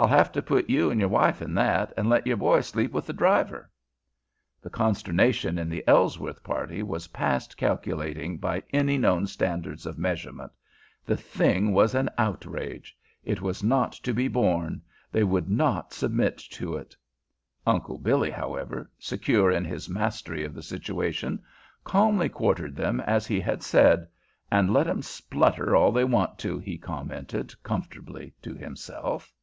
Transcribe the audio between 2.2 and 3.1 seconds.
your boy sleep with